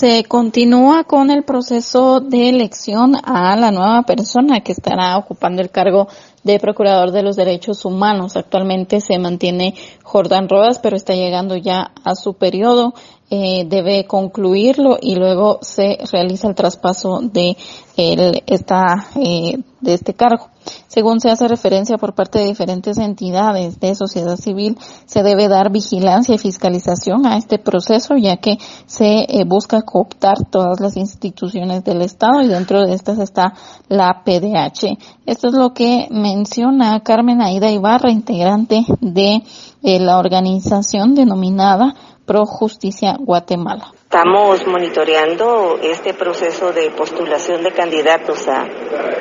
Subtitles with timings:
[0.00, 5.68] Se continúa con el proceso de elección a la nueva persona que estará ocupando el
[5.68, 6.08] cargo
[6.42, 8.36] de Procurador de los Derechos Humanos.
[8.36, 12.94] Actualmente se mantiene Jordán Rodas, pero está llegando ya a su periodo.
[13.32, 17.56] Eh, debe concluirlo y luego se realiza el traspaso de
[17.96, 20.48] eh, de este cargo.
[20.88, 24.76] Según se hace referencia por parte de diferentes entidades de sociedad civil,
[25.06, 30.44] se debe dar vigilancia y fiscalización a este proceso, ya que se eh, busca cooptar
[30.50, 33.54] todas las instituciones del Estado y dentro de estas está
[33.88, 34.98] la PDH.
[35.26, 39.42] Esto es lo que menciona Carmen Aida Ibarra, integrante de
[39.82, 41.94] eh, la organización denominada
[42.24, 43.92] Pro Justicia Guatemala.
[44.04, 48.62] Estamos monitoreando este proceso de postulación de candidatos a,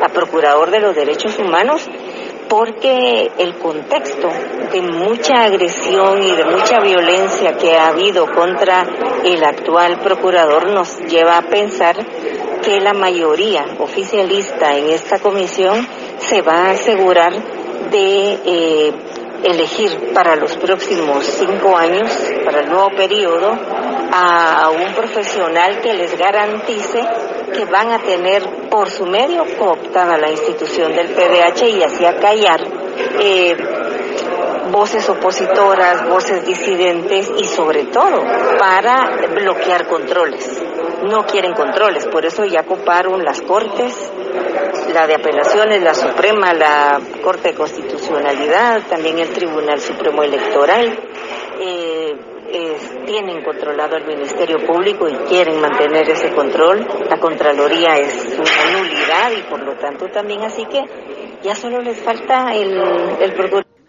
[0.05, 1.88] a, Procurador de los Derechos Humanos
[2.48, 4.28] porque el contexto
[4.72, 8.84] de mucha agresión y de mucha violencia que ha habido contra
[9.23, 11.95] el actual procurador nos lleva a pensar
[12.64, 15.88] que la mayoría oficialista en esta comisión
[16.20, 17.34] se va a asegurar
[17.89, 18.94] de eh,
[19.44, 22.12] elegir para los próximos cinco años,
[22.45, 23.58] para el nuevo periodo,
[24.12, 27.02] a un profesional que les garantice
[27.53, 32.62] que van a tener por su medio cooptada la institución del PDH y así acallar
[33.20, 33.56] eh,
[34.72, 38.22] voces opositoras, voces disidentes y sobre todo
[38.58, 40.62] para bloquear controles.
[41.03, 44.12] No quieren controles, por eso ya ocuparon las cortes,
[44.94, 51.00] la de apelaciones, la Suprema, la Corte de Constitucionalidad, también el Tribunal Supremo Electoral.
[51.62, 52.00] Eh,
[53.06, 56.86] tienen controlado el Ministerio Público y quieren mantener ese control.
[57.09, 60.84] La Contraloría es una nulidad y por lo tanto también así que
[61.42, 62.80] ya solo les falta el,
[63.20, 63.34] el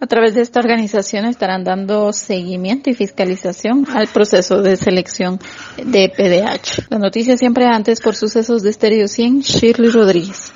[0.00, 5.38] a través de esta organización estarán dando seguimiento y fiscalización al proceso de selección
[5.76, 6.90] de PDH.
[6.90, 10.52] La noticia siempre antes por sucesos de Estéreo 100, Shirley Rodríguez.